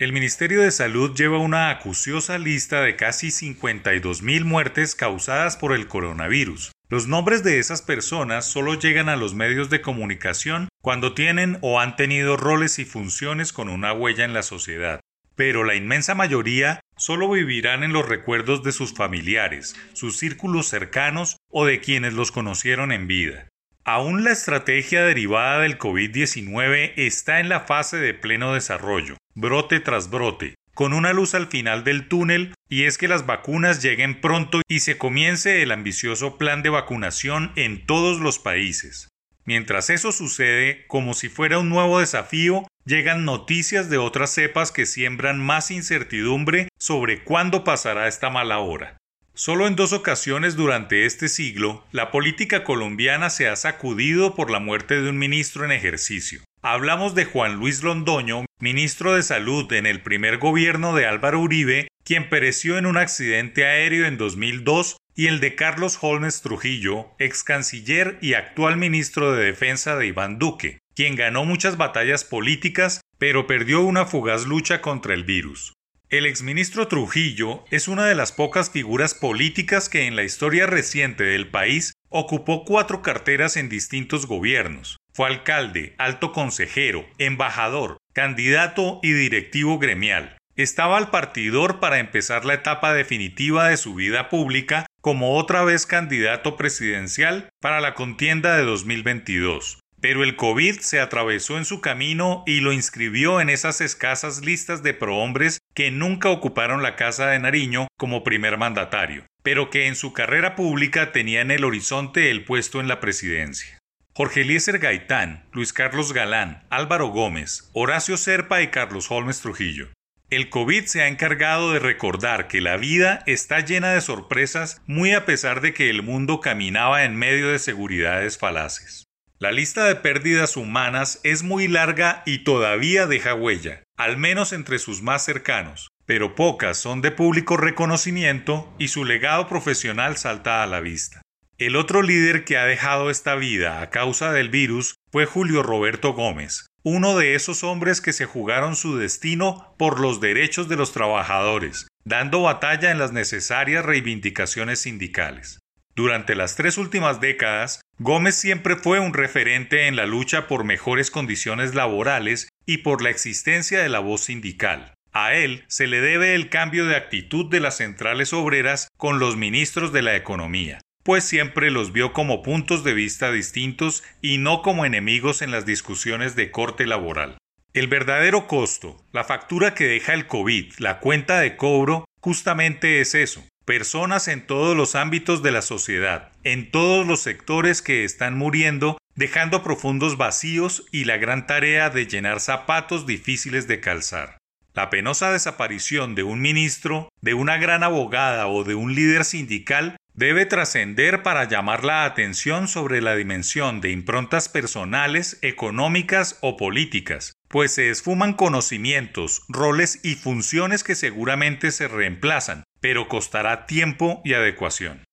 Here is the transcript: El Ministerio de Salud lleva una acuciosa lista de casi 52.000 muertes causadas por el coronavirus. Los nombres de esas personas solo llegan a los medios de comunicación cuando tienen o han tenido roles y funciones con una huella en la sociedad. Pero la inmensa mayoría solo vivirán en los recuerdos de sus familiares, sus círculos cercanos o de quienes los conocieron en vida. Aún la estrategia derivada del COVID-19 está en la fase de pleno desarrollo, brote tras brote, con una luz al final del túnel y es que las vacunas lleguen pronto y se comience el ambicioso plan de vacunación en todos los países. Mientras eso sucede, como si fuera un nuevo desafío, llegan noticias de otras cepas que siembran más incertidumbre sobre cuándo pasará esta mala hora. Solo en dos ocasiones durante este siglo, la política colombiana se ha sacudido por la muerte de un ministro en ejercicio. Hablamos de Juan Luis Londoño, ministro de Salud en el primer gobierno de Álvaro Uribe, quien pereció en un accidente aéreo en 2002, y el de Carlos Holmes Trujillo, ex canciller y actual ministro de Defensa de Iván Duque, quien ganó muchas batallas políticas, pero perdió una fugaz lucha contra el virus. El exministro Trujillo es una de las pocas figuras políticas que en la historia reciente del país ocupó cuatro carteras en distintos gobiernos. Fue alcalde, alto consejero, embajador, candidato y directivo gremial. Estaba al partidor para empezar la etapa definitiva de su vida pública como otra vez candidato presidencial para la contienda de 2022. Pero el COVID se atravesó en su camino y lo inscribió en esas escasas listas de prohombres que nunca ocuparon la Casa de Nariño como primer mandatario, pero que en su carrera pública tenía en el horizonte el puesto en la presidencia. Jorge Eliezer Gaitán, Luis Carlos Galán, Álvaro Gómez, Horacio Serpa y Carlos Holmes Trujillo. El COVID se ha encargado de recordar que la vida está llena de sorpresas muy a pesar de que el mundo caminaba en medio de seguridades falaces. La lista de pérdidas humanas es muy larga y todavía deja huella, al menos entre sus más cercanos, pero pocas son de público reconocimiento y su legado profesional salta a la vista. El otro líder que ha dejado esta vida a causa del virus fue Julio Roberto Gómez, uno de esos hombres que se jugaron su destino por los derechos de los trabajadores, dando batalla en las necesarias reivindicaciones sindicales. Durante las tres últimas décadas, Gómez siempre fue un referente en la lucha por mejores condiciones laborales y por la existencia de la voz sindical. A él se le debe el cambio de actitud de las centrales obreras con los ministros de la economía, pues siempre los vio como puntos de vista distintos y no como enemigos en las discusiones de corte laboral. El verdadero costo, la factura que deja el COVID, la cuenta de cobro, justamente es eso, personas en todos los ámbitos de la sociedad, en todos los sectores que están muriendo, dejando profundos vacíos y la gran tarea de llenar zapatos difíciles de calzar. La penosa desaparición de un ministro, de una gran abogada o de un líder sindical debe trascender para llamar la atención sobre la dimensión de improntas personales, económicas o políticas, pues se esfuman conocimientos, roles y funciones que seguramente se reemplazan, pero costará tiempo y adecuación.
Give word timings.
El 0.00 0.14
Ministerio 0.14 0.62
de 0.62 0.70
Salud 0.70 1.14
lleva 1.14 1.36
una 1.36 1.68
acuciosa 1.68 2.38
lista 2.38 2.80
de 2.80 2.96
casi 2.96 3.26
52.000 3.26 4.44
muertes 4.44 4.94
causadas 4.94 5.58
por 5.58 5.74
el 5.74 5.88
coronavirus. 5.88 6.72
Los 6.88 7.06
nombres 7.06 7.44
de 7.44 7.58
esas 7.58 7.82
personas 7.82 8.50
solo 8.50 8.72
llegan 8.76 9.10
a 9.10 9.16
los 9.16 9.34
medios 9.34 9.68
de 9.68 9.82
comunicación 9.82 10.70
cuando 10.80 11.12
tienen 11.12 11.58
o 11.60 11.80
han 11.80 11.96
tenido 11.96 12.38
roles 12.38 12.78
y 12.78 12.86
funciones 12.86 13.52
con 13.52 13.68
una 13.68 13.92
huella 13.92 14.24
en 14.24 14.32
la 14.32 14.42
sociedad. 14.42 15.00
Pero 15.36 15.64
la 15.64 15.74
inmensa 15.74 16.14
mayoría 16.14 16.80
solo 16.96 17.28
vivirán 17.30 17.82
en 17.84 17.92
los 17.92 18.08
recuerdos 18.08 18.62
de 18.62 18.72
sus 18.72 18.94
familiares, 18.94 19.76
sus 19.92 20.16
círculos 20.16 20.66
cercanos 20.66 21.36
o 21.50 21.66
de 21.66 21.80
quienes 21.80 22.14
los 22.14 22.32
conocieron 22.32 22.90
en 22.90 23.06
vida. 23.06 23.49
Aún 23.92 24.22
la 24.22 24.30
estrategia 24.30 25.02
derivada 25.02 25.62
del 25.62 25.76
COVID-19 25.76 26.92
está 26.94 27.40
en 27.40 27.48
la 27.48 27.58
fase 27.58 27.96
de 27.96 28.14
pleno 28.14 28.54
desarrollo, 28.54 29.16
brote 29.34 29.80
tras 29.80 30.10
brote, 30.10 30.54
con 30.74 30.92
una 30.92 31.12
luz 31.12 31.34
al 31.34 31.48
final 31.48 31.82
del 31.82 32.06
túnel 32.06 32.54
y 32.68 32.84
es 32.84 32.98
que 32.98 33.08
las 33.08 33.26
vacunas 33.26 33.82
lleguen 33.82 34.20
pronto 34.20 34.62
y 34.68 34.78
se 34.78 34.96
comience 34.96 35.60
el 35.64 35.72
ambicioso 35.72 36.38
plan 36.38 36.62
de 36.62 36.70
vacunación 36.70 37.50
en 37.56 37.84
todos 37.84 38.20
los 38.20 38.38
países. 38.38 39.08
Mientras 39.44 39.90
eso 39.90 40.12
sucede, 40.12 40.86
como 40.86 41.12
si 41.12 41.28
fuera 41.28 41.58
un 41.58 41.68
nuevo 41.68 41.98
desafío, 41.98 42.68
llegan 42.84 43.24
noticias 43.24 43.90
de 43.90 43.98
otras 43.98 44.30
cepas 44.30 44.70
que 44.70 44.86
siembran 44.86 45.40
más 45.40 45.72
incertidumbre 45.72 46.68
sobre 46.78 47.24
cuándo 47.24 47.64
pasará 47.64 48.06
esta 48.06 48.30
mala 48.30 48.60
hora. 48.60 48.99
Solo 49.40 49.66
en 49.66 49.74
dos 49.74 49.94
ocasiones 49.94 50.54
durante 50.54 51.06
este 51.06 51.30
siglo, 51.30 51.82
la 51.92 52.10
política 52.10 52.62
colombiana 52.62 53.30
se 53.30 53.48
ha 53.48 53.56
sacudido 53.56 54.34
por 54.34 54.50
la 54.50 54.58
muerte 54.60 55.00
de 55.00 55.08
un 55.08 55.16
ministro 55.16 55.64
en 55.64 55.72
ejercicio. 55.72 56.42
Hablamos 56.60 57.14
de 57.14 57.24
Juan 57.24 57.54
Luis 57.54 57.82
Londoño, 57.82 58.44
ministro 58.58 59.14
de 59.14 59.22
Salud 59.22 59.72
en 59.72 59.86
el 59.86 60.02
primer 60.02 60.36
gobierno 60.36 60.94
de 60.94 61.06
Álvaro 61.06 61.40
Uribe, 61.40 61.88
quien 62.04 62.28
pereció 62.28 62.76
en 62.76 62.84
un 62.84 62.98
accidente 62.98 63.64
aéreo 63.64 64.04
en 64.04 64.18
2002, 64.18 64.98
y 65.16 65.28
el 65.28 65.40
de 65.40 65.54
Carlos 65.54 65.96
Holmes 66.02 66.42
Trujillo, 66.42 67.06
ex 67.18 67.42
canciller 67.42 68.18
y 68.20 68.34
actual 68.34 68.76
ministro 68.76 69.32
de 69.32 69.46
Defensa 69.46 69.96
de 69.96 70.06
Iván 70.06 70.38
Duque, 70.38 70.80
quien 70.94 71.16
ganó 71.16 71.46
muchas 71.46 71.78
batallas 71.78 72.24
políticas, 72.24 73.00
pero 73.16 73.46
perdió 73.46 73.80
una 73.80 74.04
fugaz 74.04 74.44
lucha 74.44 74.82
contra 74.82 75.14
el 75.14 75.24
virus. 75.24 75.72
El 76.10 76.26
exministro 76.26 76.88
Trujillo 76.88 77.64
es 77.70 77.86
una 77.86 78.04
de 78.04 78.16
las 78.16 78.32
pocas 78.32 78.70
figuras 78.70 79.14
políticas 79.14 79.88
que 79.88 80.08
en 80.08 80.16
la 80.16 80.24
historia 80.24 80.66
reciente 80.66 81.22
del 81.22 81.46
país 81.46 81.94
ocupó 82.08 82.64
cuatro 82.64 83.00
carteras 83.00 83.56
en 83.56 83.68
distintos 83.68 84.26
gobiernos. 84.26 84.96
Fue 85.14 85.28
alcalde, 85.28 85.94
alto 85.98 86.32
consejero, 86.32 87.06
embajador, 87.18 87.98
candidato 88.12 88.98
y 89.04 89.12
directivo 89.12 89.78
gremial. 89.78 90.36
Estaba 90.56 90.98
al 90.98 91.10
partidor 91.10 91.78
para 91.78 92.00
empezar 92.00 92.44
la 92.44 92.54
etapa 92.54 92.92
definitiva 92.92 93.68
de 93.68 93.76
su 93.76 93.94
vida 93.94 94.28
pública 94.30 94.86
como 95.00 95.36
otra 95.36 95.62
vez 95.62 95.86
candidato 95.86 96.56
presidencial 96.56 97.50
para 97.60 97.80
la 97.80 97.94
contienda 97.94 98.56
de 98.56 98.64
2022. 98.64 99.78
Pero 100.00 100.24
el 100.24 100.34
COVID 100.36 100.80
se 100.80 100.98
atravesó 100.98 101.58
en 101.58 101.66
su 101.66 101.82
camino 101.82 102.42
y 102.46 102.60
lo 102.60 102.72
inscribió 102.72 103.40
en 103.40 103.50
esas 103.50 103.82
escasas 103.82 104.42
listas 104.42 104.82
de 104.82 104.94
prohombres 104.94 105.60
que 105.74 105.90
nunca 105.90 106.30
ocuparon 106.30 106.82
la 106.82 106.96
Casa 106.96 107.26
de 107.26 107.38
Nariño 107.38 107.86
como 107.98 108.24
primer 108.24 108.56
mandatario, 108.56 109.26
pero 109.42 109.68
que 109.68 109.86
en 109.86 109.94
su 109.94 110.14
carrera 110.14 110.56
pública 110.56 111.12
tenía 111.12 111.42
en 111.42 111.50
el 111.50 111.64
horizonte 111.64 112.30
el 112.30 112.44
puesto 112.44 112.80
en 112.80 112.88
la 112.88 112.98
presidencia. 112.98 113.78
Jorge 114.14 114.40
Eliezer 114.40 114.78
Gaitán, 114.78 115.44
Luis 115.52 115.72
Carlos 115.72 116.12
Galán, 116.12 116.64
Álvaro 116.70 117.08
Gómez, 117.08 117.70
Horacio 117.74 118.16
Serpa 118.16 118.62
y 118.62 118.68
Carlos 118.68 119.10
Holmes 119.10 119.40
Trujillo. 119.40 119.88
El 120.30 120.48
COVID 120.48 120.84
se 120.84 121.02
ha 121.02 121.08
encargado 121.08 121.72
de 121.72 121.78
recordar 121.78 122.46
que 122.46 122.60
la 122.60 122.76
vida 122.76 123.22
está 123.26 123.60
llena 123.60 123.92
de 123.92 124.00
sorpresas 124.00 124.80
muy 124.86 125.12
a 125.12 125.26
pesar 125.26 125.60
de 125.60 125.74
que 125.74 125.90
el 125.90 126.02
mundo 126.02 126.40
caminaba 126.40 127.04
en 127.04 127.16
medio 127.16 127.48
de 127.48 127.58
seguridades 127.58 128.38
falaces. 128.38 129.09
La 129.42 129.52
lista 129.52 129.86
de 129.86 129.96
pérdidas 129.96 130.58
humanas 130.58 131.18
es 131.22 131.42
muy 131.42 131.66
larga 131.66 132.22
y 132.26 132.44
todavía 132.44 133.06
deja 133.06 133.32
huella, 133.32 133.84
al 133.96 134.18
menos 134.18 134.52
entre 134.52 134.78
sus 134.78 135.00
más 135.00 135.24
cercanos, 135.24 135.88
pero 136.04 136.34
pocas 136.34 136.76
son 136.76 137.00
de 137.00 137.10
público 137.10 137.56
reconocimiento 137.56 138.70
y 138.78 138.88
su 138.88 139.06
legado 139.06 139.48
profesional 139.48 140.18
salta 140.18 140.62
a 140.62 140.66
la 140.66 140.80
vista. 140.80 141.22
El 141.56 141.76
otro 141.76 142.02
líder 142.02 142.44
que 142.44 142.58
ha 142.58 142.66
dejado 142.66 143.08
esta 143.08 143.34
vida 143.34 143.80
a 143.80 143.88
causa 143.88 144.30
del 144.30 144.50
virus 144.50 144.96
fue 145.10 145.24
Julio 145.24 145.62
Roberto 145.62 146.12
Gómez, 146.12 146.66
uno 146.82 147.16
de 147.16 147.34
esos 147.34 147.64
hombres 147.64 148.02
que 148.02 148.12
se 148.12 148.26
jugaron 148.26 148.76
su 148.76 148.98
destino 148.98 149.74
por 149.78 150.00
los 150.00 150.20
derechos 150.20 150.68
de 150.68 150.76
los 150.76 150.92
trabajadores, 150.92 151.88
dando 152.04 152.42
batalla 152.42 152.90
en 152.90 152.98
las 152.98 153.12
necesarias 153.12 153.86
reivindicaciones 153.86 154.80
sindicales. 154.80 155.60
Durante 155.96 156.34
las 156.34 156.56
tres 156.56 156.78
últimas 156.78 157.20
décadas, 157.20 157.80
Gómez 157.98 158.34
siempre 158.34 158.76
fue 158.76 159.00
un 159.00 159.12
referente 159.12 159.86
en 159.86 159.96
la 159.96 160.06
lucha 160.06 160.46
por 160.46 160.64
mejores 160.64 161.10
condiciones 161.10 161.74
laborales 161.74 162.48
y 162.64 162.78
por 162.78 163.02
la 163.02 163.10
existencia 163.10 163.82
de 163.82 163.88
la 163.88 163.98
voz 163.98 164.22
sindical. 164.22 164.94
A 165.12 165.34
él 165.34 165.64
se 165.66 165.88
le 165.88 166.00
debe 166.00 166.34
el 166.34 166.48
cambio 166.48 166.86
de 166.86 166.96
actitud 166.96 167.50
de 167.50 167.60
las 167.60 167.78
centrales 167.78 168.32
obreras 168.32 168.88
con 168.96 169.18
los 169.18 169.36
ministros 169.36 169.92
de 169.92 170.02
la 170.02 170.14
economía, 170.14 170.80
pues 171.02 171.24
siempre 171.24 171.70
los 171.72 171.92
vio 171.92 172.12
como 172.12 172.42
puntos 172.42 172.84
de 172.84 172.94
vista 172.94 173.32
distintos 173.32 174.04
y 174.22 174.38
no 174.38 174.62
como 174.62 174.84
enemigos 174.84 175.42
en 175.42 175.50
las 175.50 175.66
discusiones 175.66 176.36
de 176.36 176.52
corte 176.52 176.86
laboral. 176.86 177.38
El 177.72 177.88
verdadero 177.88 178.46
costo, 178.46 179.04
la 179.12 179.24
factura 179.24 179.74
que 179.74 179.84
deja 179.84 180.14
el 180.14 180.26
COVID, 180.26 180.74
la 180.78 181.00
cuenta 181.00 181.40
de 181.40 181.56
cobro, 181.56 182.04
justamente 182.20 183.00
es 183.00 183.14
eso, 183.14 183.44
personas 183.70 184.26
en 184.26 184.44
todos 184.48 184.76
los 184.76 184.96
ámbitos 184.96 185.44
de 185.44 185.52
la 185.52 185.62
sociedad, 185.62 186.32
en 186.42 186.72
todos 186.72 187.06
los 187.06 187.20
sectores 187.20 187.82
que 187.82 188.02
están 188.02 188.36
muriendo, 188.36 188.98
dejando 189.14 189.62
profundos 189.62 190.16
vacíos 190.16 190.86
y 190.90 191.04
la 191.04 191.18
gran 191.18 191.46
tarea 191.46 191.88
de 191.88 192.08
llenar 192.08 192.40
zapatos 192.40 193.06
difíciles 193.06 193.68
de 193.68 193.78
calzar. 193.78 194.38
La 194.74 194.90
penosa 194.90 195.30
desaparición 195.30 196.16
de 196.16 196.24
un 196.24 196.40
ministro, 196.40 197.10
de 197.20 197.34
una 197.34 197.58
gran 197.58 197.84
abogada 197.84 198.48
o 198.48 198.64
de 198.64 198.74
un 198.74 198.96
líder 198.96 199.24
sindical 199.24 199.96
debe 200.14 200.46
trascender 200.46 201.22
para 201.22 201.44
llamar 201.44 201.84
la 201.84 202.04
atención 202.04 202.66
sobre 202.66 203.00
la 203.00 203.14
dimensión 203.14 203.80
de 203.80 203.92
improntas 203.92 204.48
personales, 204.48 205.38
económicas 205.42 206.38
o 206.40 206.56
políticas, 206.56 207.34
pues 207.46 207.72
se 207.72 207.88
esfuman 207.88 208.32
conocimientos, 208.32 209.42
roles 209.48 210.00
y 210.02 210.16
funciones 210.16 210.82
que 210.82 210.96
seguramente 210.96 211.70
se 211.70 211.86
reemplazan, 211.86 212.64
pero 212.80 213.08
costará 213.08 213.66
tiempo 213.66 214.20
y 214.24 214.34
adecuación. 214.34 215.04